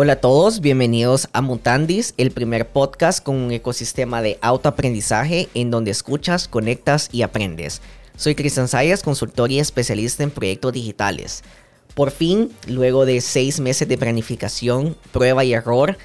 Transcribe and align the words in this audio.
Hola 0.00 0.12
a 0.12 0.20
todos, 0.20 0.60
bienvenidos 0.60 1.28
a 1.32 1.42
Mutandis, 1.42 2.14
el 2.18 2.30
primer 2.30 2.68
podcast 2.68 3.20
con 3.20 3.34
un 3.34 3.50
ecosistema 3.50 4.22
de 4.22 4.38
autoaprendizaje 4.42 5.48
en 5.54 5.72
donde 5.72 5.90
escuchas, 5.90 6.46
conectas 6.46 7.08
y 7.10 7.22
aprendes. 7.22 7.80
Soy 8.16 8.36
Cristian 8.36 8.68
Sayas, 8.68 9.02
consultor 9.02 9.50
y 9.50 9.58
especialista 9.58 10.22
en 10.22 10.30
proyectos 10.30 10.72
digitales. 10.72 11.42
Por 11.96 12.12
fin, 12.12 12.52
luego 12.68 13.06
de 13.06 13.20
seis 13.20 13.58
meses 13.58 13.88
de 13.88 13.98
planificación, 13.98 14.96
prueba 15.10 15.42
y 15.42 15.52
error, 15.52 15.98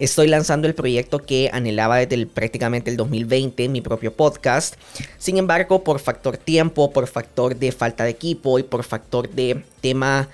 estoy 0.00 0.26
lanzando 0.26 0.66
el 0.66 0.74
proyecto 0.74 1.20
que 1.20 1.48
anhelaba 1.52 1.98
desde 1.98 2.26
prácticamente 2.26 2.90
el 2.90 2.96
2020, 2.96 3.68
mi 3.68 3.80
propio 3.80 4.12
podcast. 4.12 4.74
Sin 5.18 5.38
embargo, 5.38 5.84
por 5.84 6.00
factor 6.00 6.36
tiempo, 6.36 6.90
por 6.90 7.06
factor 7.06 7.54
de 7.54 7.70
falta 7.70 8.02
de 8.02 8.10
equipo 8.10 8.58
y 8.58 8.64
por 8.64 8.82
factor 8.82 9.30
de 9.30 9.62
tema 9.80 10.28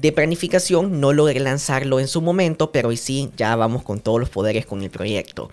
de 0.00 0.12
planificación 0.12 1.00
no 1.00 1.12
logré 1.12 1.40
lanzarlo 1.40 2.00
en 2.00 2.08
su 2.08 2.20
momento, 2.20 2.72
pero 2.72 2.88
hoy 2.88 2.96
sí, 2.96 3.30
ya 3.36 3.56
vamos 3.56 3.82
con 3.82 4.00
todos 4.00 4.20
los 4.20 4.28
poderes 4.28 4.66
con 4.66 4.82
el 4.82 4.90
proyecto. 4.90 5.50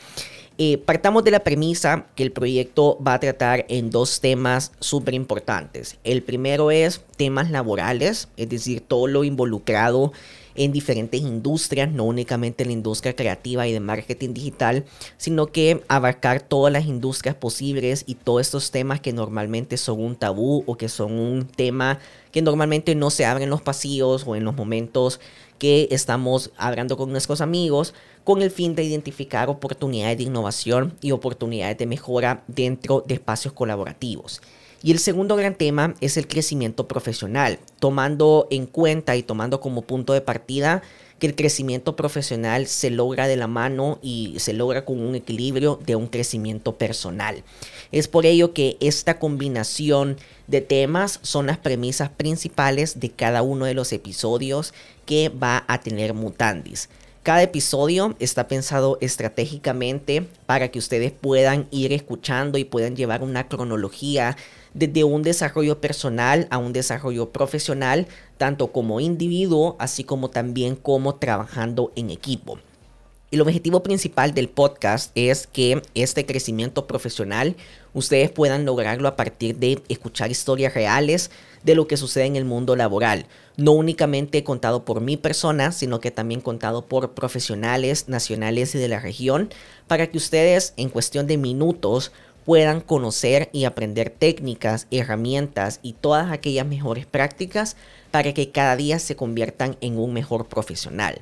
Eh, 0.58 0.78
partamos 0.78 1.26
de 1.26 1.32
la 1.32 1.42
premisa 1.42 2.06
que 2.16 2.24
el 2.24 2.32
proyecto 2.32 2.98
va 3.06 3.16
a 3.16 3.20
tratar 3.20 3.66
en 3.68 3.90
dos 3.90 4.22
temas 4.22 4.72
súper 4.80 5.14
importantes. 5.14 5.98
El 6.06 6.24
primero 6.24 6.72
es 6.72 7.02
temas 7.18 7.52
laborales, 7.52 8.30
es 8.38 8.48
decir, 8.48 8.80
todo 8.80 9.08
lo 9.08 9.26
involucrado 9.26 10.14
en 10.56 10.72
diferentes 10.72 11.20
industrias, 11.20 11.92
no 11.92 12.06
únicamente 12.06 12.64
en 12.64 12.70
la 12.70 12.74
industria 12.74 13.14
creativa 13.14 13.68
y 13.68 13.74
de 13.74 13.82
marketing 13.82 14.34
digital, 14.34 14.86
sino 15.18 15.48
que 15.48 15.84
abarcar 15.90 16.42
todas 16.42 16.72
las 16.72 16.86
industrias 16.86 17.36
posibles 17.36 18.06
y 18.08 18.16
todos 18.16 18.42
estos 18.42 18.72
temas 18.72 19.02
que 19.02 19.12
normalmente 19.12 19.76
son 19.76 20.02
un 20.02 20.16
tabú 20.16 20.64
o 20.66 20.78
que 20.78 20.88
son 20.88 21.20
un 21.20 21.46
tema 21.46 22.00
que 22.32 22.42
normalmente 22.42 22.96
no 22.96 23.10
se 23.10 23.26
abren 23.26 23.44
en 23.44 23.50
los 23.50 23.62
pasillos 23.62 24.24
o 24.26 24.36
en 24.38 24.46
los 24.46 24.56
momentos 24.56 25.20
que 25.58 25.88
estamos 25.92 26.52
hablando 26.58 26.98
con 26.98 27.12
nuestros 27.12 27.42
amigos 27.42 27.94
con 28.24 28.42
el 28.42 28.52
fin 28.52 28.76
de 28.76 28.84
identificar 28.84 29.50
oportunidades 29.50 30.18
de 30.18 30.24
innovación 30.24 30.98
y 31.02 31.12
oportunidades 31.12 31.78
de 31.78 31.86
mejora 31.86 32.44
dentro 32.48 33.04
de 33.06 33.16
espacios 33.16 33.54
colaborativos. 33.54 34.42
Y 34.84 34.92
el 34.92 35.00
segundo 35.00 35.36
gran 35.36 35.56
tema 35.56 35.96
es 36.00 36.18
el 36.18 36.28
crecimiento 36.28 36.88
profesional, 36.88 37.60
tomando 37.80 38.48
en 38.52 38.68
cuenta 38.68 39.16
y 39.16 39.24
tomando 39.24 39.60
como 39.60 39.82
punto 39.82 40.14
de 40.14 40.22
partida 40.22 40.84
que 41.20 41.28
el 41.28 41.36
crecimiento 41.36 41.96
profesional 41.96 42.68
se 42.68 42.90
logra 42.90 43.28
de 43.28 43.38
la 43.38 43.48
mano 43.48 44.00
y 44.02 44.36
se 44.40 44.54
logra 44.54 44.84
con 44.84 45.00
un 45.00 45.16
equilibrio 45.16 45.80
de 45.86 45.96
un 45.96 46.08
crecimiento 46.08 46.78
personal. 46.78 47.44
Es 47.92 48.08
por 48.08 48.26
ello 48.26 48.54
que 48.54 48.78
esta 48.82 49.18
combinación 49.18 50.18
de 50.48 50.62
temas 50.62 51.20
son 51.22 51.48
las 51.48 51.58
premisas 51.58 52.10
principales 52.10 53.00
de 53.00 53.12
cada 53.12 53.42
uno 53.42 53.66
de 53.66 53.74
los 53.74 53.94
episodios 53.94 54.74
que 55.06 55.30
va 55.30 55.64
a 55.68 55.80
tener 55.82 56.14
Mutandis. 56.14 56.90
Cada 57.26 57.42
episodio 57.42 58.16
está 58.20 58.48
pensado 58.48 59.00
estratégicamente 59.02 60.28
para 60.46 60.68
que 60.70 60.78
ustedes 60.78 61.12
puedan 61.12 61.68
ir 61.72 61.92
escuchando 61.92 62.60
y 62.60 62.66
puedan 62.66 62.96
llevar 62.96 63.24
una 63.24 63.48
cronología 63.48 64.38
desde 64.76 65.04
un 65.06 65.24
desarrollo 65.24 65.82
personal 65.82 66.46
a 66.52 66.60
un 66.60 66.72
desarrollo 66.72 67.32
profesional, 67.32 68.06
tanto 68.38 68.72
como 68.72 69.00
individuo, 69.00 69.76
así 69.80 70.04
como 70.04 70.30
también 70.30 70.76
como 70.76 71.16
trabajando 71.16 71.92
en 71.96 72.12
equipo. 72.12 72.60
El 73.32 73.42
objetivo 73.42 73.82
principal 73.82 74.36
del 74.36 74.50
podcast 74.50 75.12
es 75.16 75.48
que 75.48 75.82
este 75.96 76.28
crecimiento 76.28 76.86
profesional 76.86 77.56
ustedes 77.96 78.30
puedan 78.30 78.66
lograrlo 78.66 79.08
a 79.08 79.16
partir 79.16 79.58
de 79.58 79.82
escuchar 79.90 80.30
historias 80.30 80.76
reales 80.76 81.32
de 81.64 81.74
lo 81.74 81.88
que 81.88 81.98
sucede 81.98 82.26
en 82.26 82.36
el 82.36 82.46
mundo 82.46 82.76
laboral. 82.76 83.26
No 83.58 83.72
únicamente 83.72 84.44
contado 84.44 84.86
por 84.86 85.02
mi 85.02 85.18
persona, 85.18 85.72
sino 85.72 86.00
que 86.00 86.12
también 86.12 86.40
contado 86.40 86.86
por 86.86 87.14
profesionales 87.14 88.08
nacionales 88.08 88.76
y 88.76 88.78
de 88.78 88.90
la 88.90 89.00
región, 89.00 89.50
para 89.88 90.06
que 90.06 90.18
ustedes 90.18 90.74
en 90.78 90.90
cuestión 90.90 91.26
de 91.26 91.38
minutos 91.38 92.12
puedan 92.46 92.80
conocer 92.80 93.50
y 93.52 93.64
aprender 93.64 94.12
técnicas, 94.12 94.86
herramientas 94.92 95.80
y 95.82 95.94
todas 95.94 96.32
aquellas 96.32 96.68
mejores 96.68 97.08
prácticas 97.08 97.76
para 98.12 98.36
que 98.36 98.52
cada 98.52 98.76
día 98.76 99.00
se 99.00 99.16
conviertan 99.16 99.78
en 99.82 99.98
un 99.98 100.14
mejor 100.14 100.48
profesional. 100.48 101.22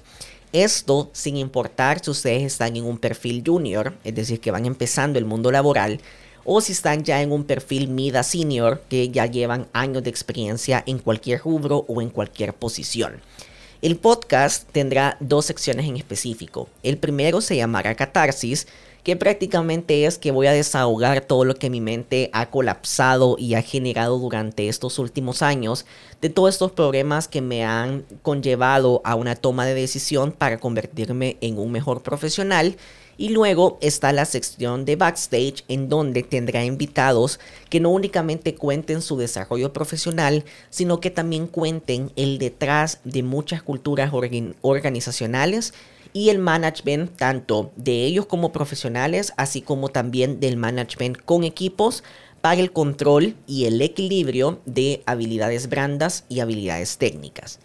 Esto 0.53 1.09
sin 1.14 1.36
importar 1.38 2.03
si 2.03 2.12
ustedes 2.12 2.44
están 2.44 2.75
en 2.75 2.86
un 2.86 3.00
perfil 3.00 3.41
junior, 3.44 3.96
es 4.03 4.14
decir, 4.14 4.40
que 4.40 4.52
van 4.52 4.68
empezando 4.68 5.18
el 5.18 5.25
mundo 5.25 5.52
laboral, 5.52 6.00
o 6.46 6.62
si 6.62 6.74
están 6.74 7.03
ya 7.03 7.24
en 7.24 7.31
un 7.31 7.44
perfil 7.44 7.88
mida 7.88 8.22
senior, 8.22 8.84
que 8.88 9.09
ya 9.09 9.25
llevan 9.25 9.68
años 9.74 10.03
de 10.03 10.12
experiencia 10.12 10.84
en 10.86 11.00
cualquier 11.00 11.42
rubro 11.42 11.86
o 11.88 12.03
en 12.03 12.12
cualquier 12.12 12.53
posición. 12.53 13.19
El 13.84 13.98
podcast 13.98 14.70
tendrá 14.72 15.18
dos 15.20 15.44
secciones 15.48 15.86
en 15.86 15.98
específico. 15.98 16.70
El 16.84 16.98
primero 16.98 17.42
se 17.42 17.58
llamará 17.58 17.96
Catarsis, 17.96 18.66
que 19.04 19.18
prácticamente 19.18 20.06
es 20.06 20.18
que 20.18 20.32
voy 20.32 20.48
a 20.48 20.54
desahogar 20.54 21.20
todo 21.20 21.44
lo 21.44 21.56
que 21.56 21.70
mi 21.70 21.82
mente 21.82 22.30
ha 22.32 22.50
colapsado 22.50 23.36
y 23.38 23.56
ha 23.56 23.62
generado 23.62 24.18
durante 24.20 24.70
estos 24.70 25.00
últimos 25.00 25.42
años 25.42 25.86
de 26.22 26.30
todos 26.30 26.56
estos 26.56 26.72
problemas 26.72 27.28
que 27.28 27.42
me 27.42 27.66
han 27.66 28.06
conllevado 28.22 29.02
a 29.04 29.16
una 29.16 29.36
toma 29.36 29.66
de 29.66 29.74
decisión 29.74 30.32
para 30.32 30.62
convertirme 30.62 31.36
en 31.42 31.60
un 31.60 31.74
mejor 31.74 32.04
profesional. 32.04 32.78
Y 33.18 33.29
luego 33.29 33.78
está 33.81 34.12
la 34.12 34.25
sección 34.25 34.85
de 34.85 34.96
backstage 34.96 35.63
en 35.68 35.88
donde 35.90 36.24
tendrá 36.24 36.66
invitados 36.66 37.40
que 37.69 37.79
no 37.79 37.91
únicamente 37.91 38.56
cuenten 38.56 39.01
su 39.01 39.18
desarrollo 39.18 39.72
profesional, 39.72 40.46
sino 40.69 41.00
que 41.00 41.12
también 41.12 41.47
cuenten 41.47 42.12
el 42.16 42.40
detrás 42.40 43.00
de 43.03 43.24
muchas 43.24 43.62
culturas 43.62 44.12
organizacionales 44.62 45.74
y 46.13 46.29
el 46.29 46.40
management 46.40 47.16
tanto 47.18 47.72
de 47.75 48.06
ellos 48.06 48.25
como 48.25 48.51
profesionales, 48.51 49.34
así 49.38 49.62
como 49.62 49.90
también 49.90 50.40
del 50.40 50.57
management 50.57 51.18
con 51.18 51.44
equipos 51.44 52.03
para 52.41 52.62
el 52.62 52.72
control 52.72 53.35
y 53.47 53.66
el 53.66 53.81
equilibrio 53.81 54.59
de 54.66 55.01
habilidades 55.06 55.69
brandas 55.69 56.25
y 56.30 56.40
habilidades 56.40 56.97
técnicas. 56.97 57.59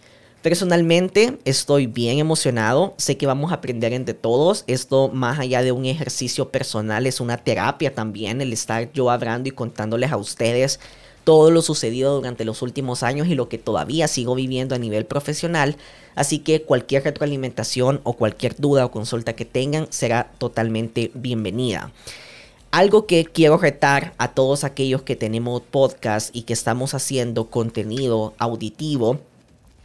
Personalmente 0.48 1.36
estoy 1.44 1.86
bien 1.86 2.20
emocionado, 2.20 2.94
sé 2.96 3.18
que 3.18 3.26
vamos 3.26 3.50
a 3.50 3.56
aprender 3.56 3.92
entre 3.92 4.14
todos, 4.14 4.64
esto 4.66 5.10
más 5.12 5.38
allá 5.38 5.62
de 5.62 5.72
un 5.72 5.84
ejercicio 5.84 6.48
personal 6.48 7.06
es 7.06 7.20
una 7.20 7.36
terapia 7.36 7.94
también, 7.94 8.40
el 8.40 8.54
estar 8.54 8.90
yo 8.94 9.10
hablando 9.10 9.50
y 9.50 9.52
contándoles 9.52 10.10
a 10.10 10.16
ustedes 10.16 10.80
todo 11.24 11.50
lo 11.50 11.60
sucedido 11.60 12.14
durante 12.14 12.46
los 12.46 12.62
últimos 12.62 13.02
años 13.02 13.28
y 13.28 13.34
lo 13.34 13.50
que 13.50 13.58
todavía 13.58 14.08
sigo 14.08 14.34
viviendo 14.34 14.74
a 14.74 14.78
nivel 14.78 15.04
profesional. 15.04 15.76
Así 16.14 16.38
que 16.38 16.62
cualquier 16.62 17.04
retroalimentación 17.04 18.00
o 18.04 18.14
cualquier 18.14 18.56
duda 18.56 18.86
o 18.86 18.90
consulta 18.90 19.34
que 19.34 19.44
tengan 19.44 19.86
será 19.90 20.32
totalmente 20.38 21.10
bienvenida. 21.12 21.92
Algo 22.70 23.04
que 23.06 23.26
quiero 23.26 23.58
retar 23.58 24.14
a 24.16 24.32
todos 24.32 24.64
aquellos 24.64 25.02
que 25.02 25.14
tenemos 25.14 25.60
podcast 25.60 26.34
y 26.34 26.44
que 26.44 26.54
estamos 26.54 26.94
haciendo 26.94 27.50
contenido 27.50 28.32
auditivo 28.38 29.20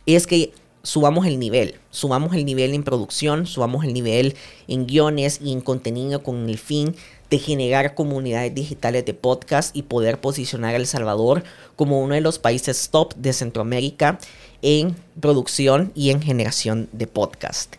es 0.06 0.28
que 0.28 0.53
subamos 0.84 1.25
el 1.25 1.40
nivel, 1.40 1.75
subamos 1.91 2.36
el 2.36 2.46
nivel 2.46 2.74
en 2.74 2.84
producción, 2.84 3.47
subamos 3.47 3.86
el 3.86 3.94
nivel 3.94 4.36
en 4.68 4.86
guiones 4.86 5.40
y 5.41 5.53
en 5.53 5.62
contenido 5.62 6.24
con 6.24 6.50
el 6.50 6.58
fin 6.58 6.96
de 7.30 7.40
generar 7.40 7.96
comunidades 7.96 8.53
digitales 8.53 9.06
de 9.06 9.13
podcast 9.13 9.75
y 9.75 9.84
poder 9.84 10.19
posicionar 10.19 10.75
a 10.75 10.78
El 10.78 10.86
Salvador 10.86 11.44
como 11.75 12.02
uno 12.02 12.16
de 12.16 12.22
los 12.22 12.38
países 12.38 12.90
top 12.90 13.16
de 13.16 13.34
Centroamérica 13.34 14.19
en 14.62 14.96
producción 15.19 15.92
y 15.96 16.09
en 16.12 16.22
generación 16.22 16.90
de 16.92 17.08
podcast. 17.08 17.75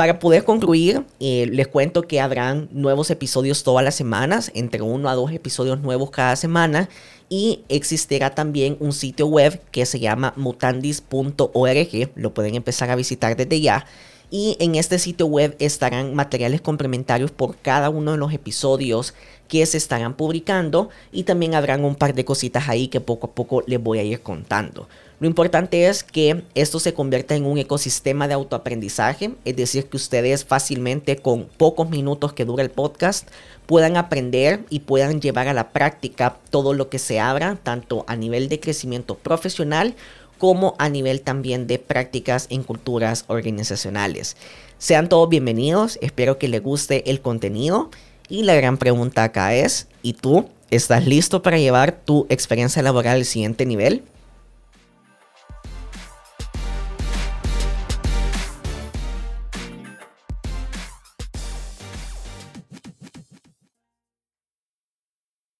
Para 0.00 0.18
poder 0.18 0.44
concluir, 0.44 1.04
eh, 1.20 1.46
les 1.52 1.68
cuento 1.68 2.00
que 2.00 2.22
habrán 2.22 2.70
nuevos 2.72 3.10
episodios 3.10 3.62
todas 3.64 3.84
las 3.84 3.94
semanas, 3.94 4.50
entre 4.54 4.80
uno 4.80 5.10
a 5.10 5.14
dos 5.14 5.30
episodios 5.30 5.78
nuevos 5.82 6.10
cada 6.10 6.36
semana, 6.36 6.88
y 7.28 7.64
existirá 7.68 8.34
también 8.34 8.78
un 8.80 8.94
sitio 8.94 9.26
web 9.26 9.60
que 9.70 9.84
se 9.84 10.00
llama 10.00 10.32
mutandis.org, 10.38 12.12
lo 12.14 12.32
pueden 12.32 12.54
empezar 12.54 12.88
a 12.88 12.96
visitar 12.96 13.36
desde 13.36 13.60
ya 13.60 13.84
y 14.30 14.56
en 14.60 14.76
este 14.76 14.98
sitio 14.98 15.26
web 15.26 15.56
estarán 15.58 16.14
materiales 16.14 16.60
complementarios 16.60 17.30
por 17.30 17.56
cada 17.56 17.90
uno 17.90 18.12
de 18.12 18.18
los 18.18 18.32
episodios 18.32 19.14
que 19.48 19.66
se 19.66 19.76
estarán 19.76 20.14
publicando 20.14 20.90
y 21.10 21.24
también 21.24 21.54
habrán 21.54 21.84
un 21.84 21.96
par 21.96 22.14
de 22.14 22.24
cositas 22.24 22.68
ahí 22.68 22.88
que 22.88 23.00
poco 23.00 23.26
a 23.26 23.32
poco 23.32 23.64
les 23.66 23.82
voy 23.82 23.98
a 23.98 24.04
ir 24.04 24.20
contando. 24.20 24.88
Lo 25.18 25.26
importante 25.26 25.86
es 25.86 26.02
que 26.02 26.44
esto 26.54 26.80
se 26.80 26.94
convierta 26.94 27.34
en 27.34 27.44
un 27.44 27.58
ecosistema 27.58 28.26
de 28.26 28.32
autoaprendizaje, 28.32 29.32
es 29.44 29.54
decir, 29.54 29.86
que 29.86 29.98
ustedes 29.98 30.46
fácilmente 30.46 31.16
con 31.16 31.44
pocos 31.58 31.90
minutos 31.90 32.32
que 32.32 32.46
dura 32.46 32.62
el 32.62 32.70
podcast 32.70 33.28
puedan 33.66 33.98
aprender 33.98 34.64
y 34.70 34.80
puedan 34.80 35.20
llevar 35.20 35.46
a 35.48 35.52
la 35.52 35.72
práctica 35.72 36.38
todo 36.48 36.72
lo 36.72 36.88
que 36.88 36.98
se 36.98 37.20
abra, 37.20 37.58
tanto 37.62 38.04
a 38.08 38.16
nivel 38.16 38.48
de 38.48 38.60
crecimiento 38.60 39.14
profesional 39.14 39.94
como 40.40 40.74
a 40.78 40.88
nivel 40.88 41.20
también 41.20 41.66
de 41.66 41.78
prácticas 41.78 42.46
en 42.48 42.62
culturas 42.62 43.24
organizacionales. 43.28 44.38
Sean 44.78 45.10
todos 45.10 45.28
bienvenidos, 45.28 45.98
espero 46.00 46.38
que 46.38 46.48
les 46.48 46.62
guste 46.62 47.10
el 47.10 47.20
contenido 47.20 47.90
y 48.30 48.44
la 48.44 48.54
gran 48.54 48.78
pregunta 48.78 49.22
acá 49.22 49.54
es, 49.54 49.86
¿y 50.02 50.14
tú 50.14 50.48
estás 50.70 51.06
listo 51.06 51.42
para 51.42 51.58
llevar 51.58 51.92
tu 51.92 52.26
experiencia 52.30 52.82
laboral 52.82 53.18
al 53.18 53.26
siguiente 53.26 53.66
nivel? 53.66 54.02